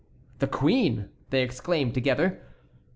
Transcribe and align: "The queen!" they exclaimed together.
"The 0.39 0.47
queen!" 0.47 1.09
they 1.29 1.43
exclaimed 1.43 1.93
together. 1.93 2.41